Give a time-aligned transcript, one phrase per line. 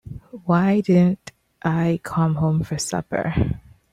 [0.45, 1.31] Why didn't
[1.61, 3.35] I come home for supper?